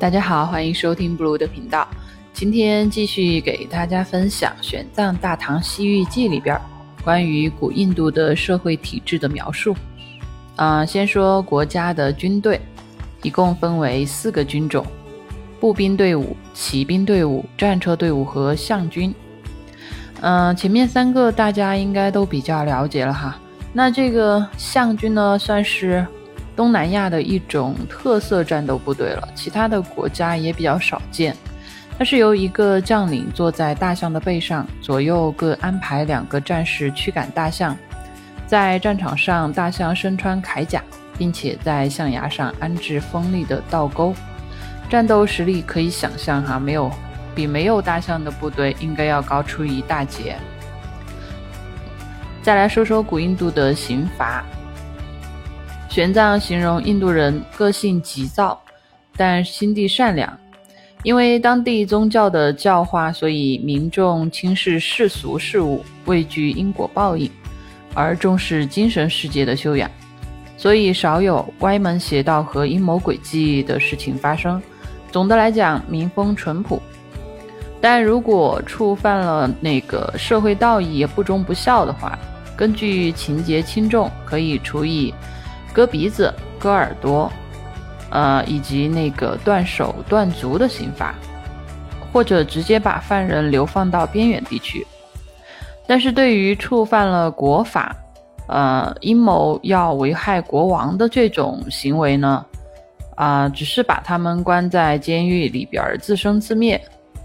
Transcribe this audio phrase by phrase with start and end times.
[0.00, 1.88] 大家好，欢迎收听 Blue 的频道。
[2.32, 6.56] 今天继续给大家分享《玄奘大唐西域记》里边
[7.02, 9.74] 关于古印度的社会体制的描述。
[10.54, 12.60] 啊，先说国家的军队，
[13.22, 14.86] 一共分为四个军种：
[15.58, 19.12] 步兵队伍、骑兵队伍、战车队伍和象军。
[20.20, 23.36] 嗯，前面三个大家应该都比较了解了哈。
[23.72, 26.06] 那这个象军呢，算是。
[26.58, 31.32] 东南亚的一种特色战斗部队了，其他的国家也比较少见。
[31.96, 37.76] 它是由一个将领坐在大象的背上，左右各安排两个战士驱赶大象。
[38.44, 40.82] 在战场上，大象身穿铠甲，
[41.16, 44.12] 并且在象牙上安置锋利的倒钩。
[44.90, 46.90] 战斗实力可以想象哈，没有
[47.36, 50.36] 比没有大象的部队应该要高出一大截。
[52.42, 54.44] 再来说说古印度的刑罚。
[55.98, 58.56] 玄奘形容印度人个性急躁，
[59.16, 60.32] 但心地善良。
[61.02, 67.28] 因为当地宗教的教化，所以民众轻视世俗事物，畏惧因果报应，
[67.94, 69.90] 而重视精神世界的修养，
[70.56, 74.62] 所以少有歪门邪道和阴谋诡计的事情发生。
[75.10, 76.80] 总的来讲，民风淳朴。
[77.80, 82.16] 但如果触犯了那个社会道义，不忠不孝的话，
[82.56, 85.12] 根据情节轻重，可以处以。
[85.72, 87.30] 割鼻子、割耳朵，
[88.10, 91.14] 呃，以及那个断手断足的刑罚，
[92.12, 94.86] 或者直接把犯人流放到边远地区。
[95.86, 97.96] 但是对于触犯了国法，
[98.46, 102.44] 呃，阴谋要危害国王的这种行为呢，
[103.14, 106.80] 啊，只是把他们关在监狱里边自生自灭，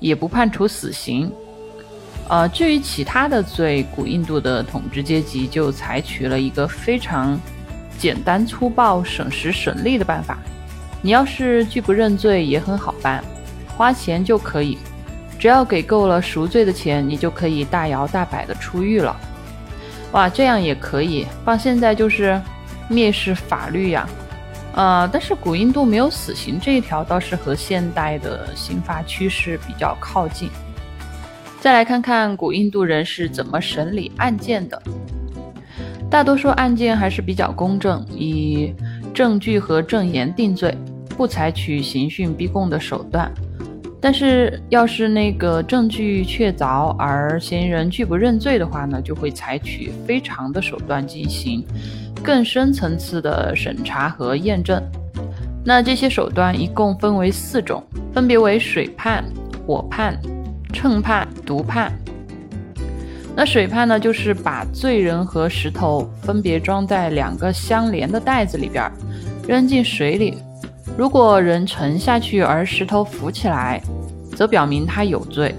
[0.00, 1.32] 也不判处死刑。
[2.28, 7.40] 呃，至于其他的罪，古印度的统治阶级就采取了一个非常。
[7.98, 10.38] 简单粗暴、省时省力的办法，
[11.02, 13.22] 你要是拒不认罪也很好办，
[13.76, 14.78] 花钱就可以，
[15.38, 19.16] 只要给够了赎罪的钱，你就可以大摇大摆的出狱了。
[20.12, 22.40] 哇，这样也可以，放现在就是
[22.88, 24.08] 蔑视法律呀。
[24.74, 30.48] 呃，但是古印度没有死刑这一条，倒是和现代的刑罚趋势比较靠近。
[31.60, 34.80] 再来看看古印度人是怎么审理案件的。
[36.10, 38.74] 大多数案件还是比较公正，以
[39.12, 40.76] 证据和证言定罪，
[41.16, 43.30] 不采取刑讯逼供的手段。
[44.00, 51.62] 但是，要是那个证据确凿而嫌疑人拒不认罪的话呢，就会采取非常的手段进行
[52.22, 54.82] 更深层次的审查和验证。
[55.64, 57.82] 那这些手段一共分为四种，
[58.14, 59.22] 分别为水判、
[59.66, 60.18] 火判、
[60.72, 61.92] 秤判、毒判。
[63.36, 68.90] 那水判呢，就是把罪人和石头分别装在两个相连的袋子里边，
[69.46, 70.38] 扔进水里。
[70.96, 73.80] 如果人沉下去而石头浮起来，
[74.34, 75.52] 则表明他有罪；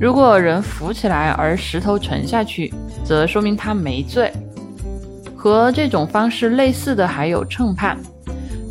[0.00, 2.72] 如果人浮起来而石头沉下去，
[3.04, 4.32] 则说明他没罪。
[5.34, 7.98] 和这种方式类似的还有秤判，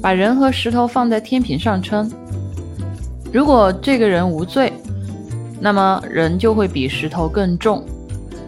[0.01, 2.09] 把人和石头放在天平上称。
[3.34, 4.72] 如果这个人无罪，
[5.59, 7.84] 那么人就会比石头更重。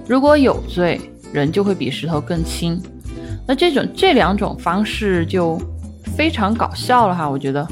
[0.08, 1.02] 如果有罪，
[1.34, 2.82] 人就会比石头更轻。
[3.48, 5.60] 那这种这两种方式就
[6.16, 7.30] 非常搞笑了哈。
[7.30, 7.68] 我觉得，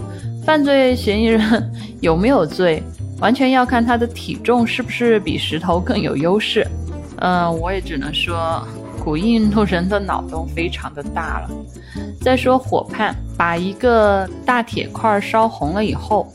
[0.45, 2.81] 犯罪嫌疑人有没有罪，
[3.19, 6.67] 完全要看他的体重是不是比石头更有优势。
[7.17, 8.67] 嗯，我也只能说，
[9.03, 11.49] 古印度人的脑洞非常的大了。
[12.19, 16.31] 再说火判，把一个大铁块烧红了以后，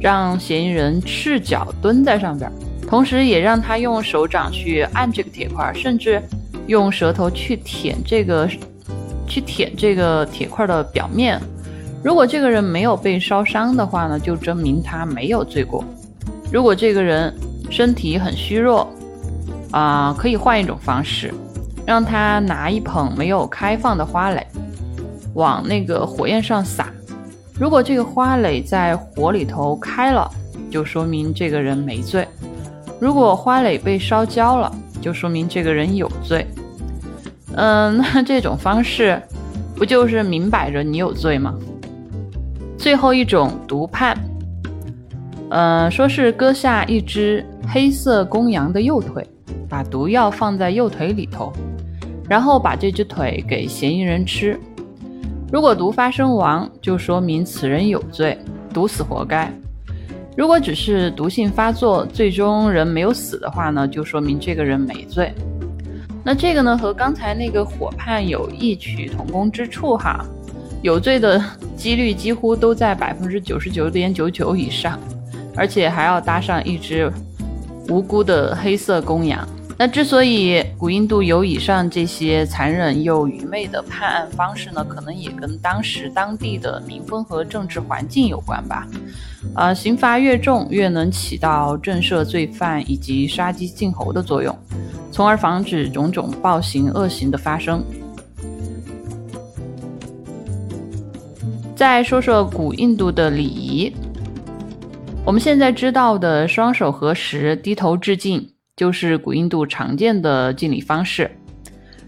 [0.00, 2.50] 让嫌疑人赤脚蹲在上边。
[2.88, 6.22] 同时，也让他用手掌去按这个铁块，甚至
[6.66, 8.48] 用舌头去舔这个，
[9.26, 11.38] 去舔这个铁块的表面。
[12.02, 15.84] 如果这个人没有被烧伤的话呢，就证明他没有罪过。
[16.50, 17.34] 如果这个人
[17.68, 18.88] 身体很虚弱，
[19.70, 21.34] 啊，可以换一种方式，
[21.84, 24.46] 让他拿一捧没有开放的花蕾，
[25.34, 26.88] 往那个火焰上撒。
[27.60, 30.30] 如果这个花蕾在火里头开了，
[30.70, 32.26] 就说明这个人没罪。
[33.00, 36.46] 如果花蕾被烧焦了，就说明这个人有罪。
[37.54, 39.20] 嗯， 那这种方式
[39.74, 41.54] 不就是明摆着你有罪吗？
[42.76, 44.16] 最后一种毒判，
[45.50, 49.26] 嗯，说是割下一只黑色公羊的右腿，
[49.68, 51.52] 把毒药放在右腿里头，
[52.28, 54.58] 然后把这只腿给嫌疑人吃。
[55.50, 58.38] 如果毒发身亡，就说明此人有罪，
[58.72, 59.52] 毒死活该。
[60.38, 65.34] 如果只是毒性发作，最终人没有死的话呢，就说明这个人没罪。
[66.22, 70.24] 那这个呢，和刚才那个火判有异曲同工之处哈。
[70.80, 71.42] 有罪的
[71.74, 74.96] 几率几乎都在百分之九十九点九九以上，
[75.56, 77.12] 而且还要搭上一只
[77.88, 79.44] 无辜的黑色公羊。
[79.80, 88.88] 那之所以古印度有以上这些残忍又愚昧的判案方式呢，可能也跟当时当地的民风和政治环境有关吧。
[89.54, 94.52] 呃，刑罚越重，越能起到震慑罪犯以及杀鸡儆猴的作用，
[95.12, 97.80] 从而防止种种暴行恶行的发生。
[101.76, 103.92] 再说说古印度的礼仪，
[105.24, 108.44] 我们现在知道的双手合十、低头致敬。
[108.78, 111.28] 就是古印度常见的敬礼方式。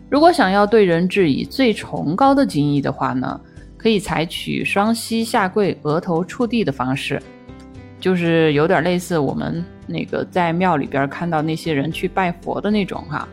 [0.08, 3.40] 如果想要对人致以最崇高的敬意的话呢，
[3.76, 7.20] 可以采取双膝下跪、额头触地的方式，
[7.98, 13.28] 就是有点类似我们那个在庙里边看到那些人去拜佛的那种哈。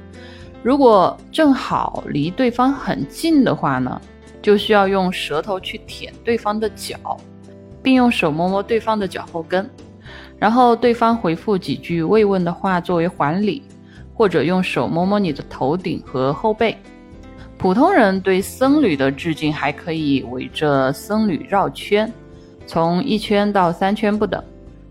[0.63, 4.01] 如果正好离对方很近的话呢，
[4.41, 6.97] 就需要用舌头去舔对方的脚，
[7.83, 9.69] 并用手摸摸对方的脚后跟。
[10.39, 13.63] 然后对方回复几句慰问的话作为还礼，
[14.13, 16.77] 或者用手摸摸你的头顶和后背。
[17.57, 22.11] 普通人对僧侣的致敬还可以围着僧侣绕圈，
[22.67, 24.43] 从一圈到三圈不等，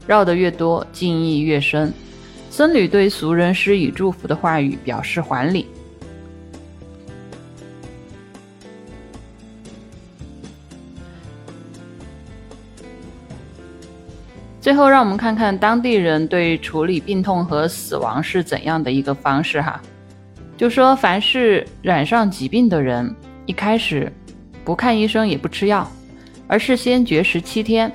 [0.04, 1.93] 绕得越多敬意越深。
[2.50, 5.66] 僧侣对俗人施以祝福的话语表示还礼。
[14.66, 19.80] 最后，让我们看看当地人对处理病痛和死亡是怎样的一个方式哈。
[20.56, 23.14] 就说，凡是染上疾病的人，
[23.44, 24.12] 一开始
[24.64, 25.88] 不看医生也不吃药，
[26.48, 27.92] 而是先绝食七天。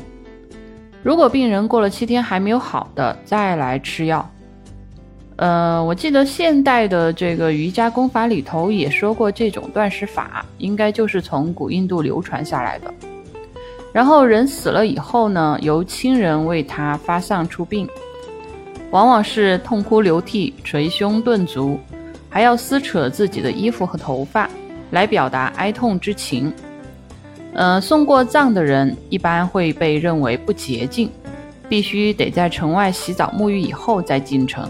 [1.03, 4.25] 如果病人过了七天还没有好的，再来吃药。
[5.35, 12.93] 呃，我记得现代的这个瑜伽功法里头也说过，这种断食法应该就是从古印度流传下来的。
[13.93, 17.87] 然后人死了以后呢，由亲人为他发丧出殡，
[18.89, 21.77] 往往是痛哭流涕、捶胸顿足，
[22.29, 24.49] 还要撕扯自己的衣服和头发，
[24.91, 26.53] 来表达哀痛之情。
[27.53, 31.11] 呃，送过葬的人一般会被认为不洁净，
[31.67, 34.69] 必须得在城外洗澡沐浴以后再进城。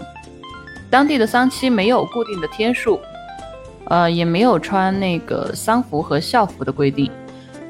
[0.90, 2.98] 当地的丧期没有固定的天数，
[3.84, 7.08] 呃，也没有穿那个丧服和校服的规定。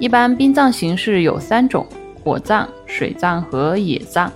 [0.03, 1.87] 一般殡葬形式有三种：
[2.25, 4.33] 火葬、水葬和野葬。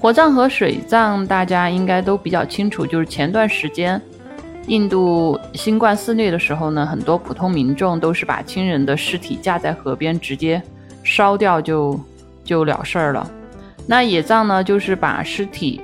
[0.00, 4.00] 火葬和水葬大家应该都比较清楚，就是前段时间
[4.66, 10.62] 印度新冠肆虐的时候呢，很多普通民众都是把亲人的尸体架在河边，直接
[11.02, 12.00] 烧掉就
[12.42, 13.30] 就了事儿了。
[13.86, 15.78] 那野葬呢，就是把尸体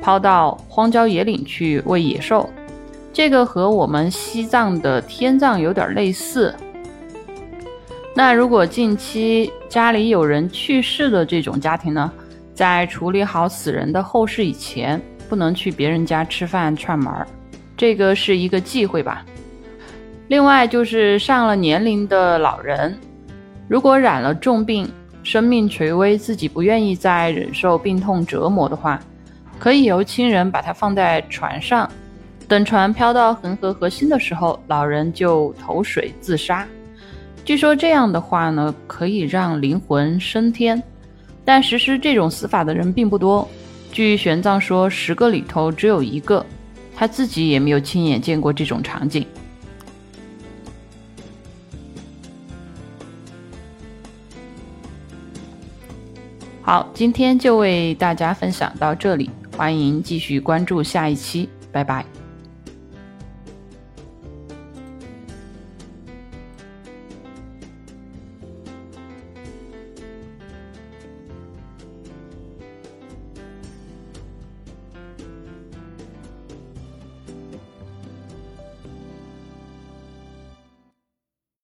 [0.00, 2.48] 抛到荒郊野岭去喂野兽，
[3.12, 6.54] 这个和我们西藏的天葬有点类似。
[8.14, 12.12] 那如果近期家里有人去世的这种家庭呢，
[12.54, 15.00] 在处理好死人的后事以前，
[15.30, 17.26] 不能去别人家吃饭串门儿，
[17.74, 19.24] 这个是一个忌讳吧。
[20.28, 22.94] 另外就是上了年龄的老人，
[23.66, 24.86] 如果染了重病，
[25.22, 29.00] 生命垂危，自己不愿意再忍受病痛折磨的话，
[29.58, 31.90] 可以由亲人把他放在船上，
[32.46, 36.66] 等船漂到恒河核心的时候，老人就投水自杀。
[37.44, 40.80] 据说这样的话呢，可以让灵魂升天，
[41.44, 43.48] 但实施这种死法的人并不多。
[43.90, 46.44] 据玄奘说，十个里头只有一个，
[46.94, 49.26] 他自己也没有亲眼见过这种场景。
[56.62, 62.21] 好，今天就为大家分享到这里，欢迎继续关注下一期，拜拜。